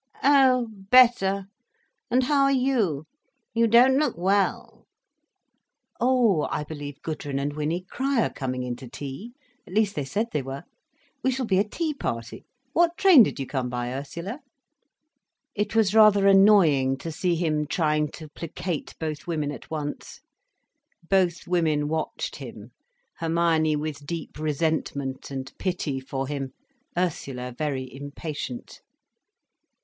"Oh, 0.23 0.67
better. 0.71 1.45
And 2.09 2.23
how 2.23 2.45
are 2.45 2.51
you—you 2.51 3.67
don't 3.67 3.99
look 3.99 4.17
well—" 4.17 4.87
"Oh!—I 5.99 6.63
believe 6.63 6.99
Gudrun 7.03 7.37
and 7.37 7.53
Winnie 7.53 7.81
Crich 7.87 8.17
are 8.19 8.33
coming 8.33 8.63
in 8.63 8.75
to 8.77 8.87
tea. 8.89 9.33
At 9.67 9.73
least 9.75 9.93
they 9.93 10.03
said 10.03 10.29
they 10.31 10.41
were. 10.41 10.63
We 11.21 11.29
shall 11.29 11.45
be 11.45 11.59
a 11.59 11.63
tea 11.69 11.93
party. 11.93 12.45
What 12.73 12.97
train 12.97 13.21
did 13.21 13.39
you 13.39 13.45
come 13.45 13.69
by, 13.69 13.93
Ursula?" 13.93 14.39
It 15.53 15.75
was 15.75 15.93
rather 15.93 16.25
annoying 16.25 16.97
to 16.97 17.11
see 17.11 17.35
him 17.35 17.67
trying 17.67 18.09
to 18.13 18.27
placate 18.29 18.95
both 18.99 19.27
women 19.27 19.51
at 19.51 19.69
once. 19.69 20.19
Both 21.07 21.47
women 21.47 21.87
watched 21.87 22.37
him, 22.37 22.71
Hermione 23.17 23.75
with 23.75 24.07
deep 24.07 24.39
resentment 24.39 25.29
and 25.29 25.53
pity 25.59 25.99
for 25.99 26.27
him, 26.27 26.53
Ursula 26.97 27.53
very 27.55 27.83
impatient. 27.93 28.81